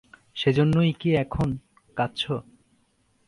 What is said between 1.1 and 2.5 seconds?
এখন কাঁদছো?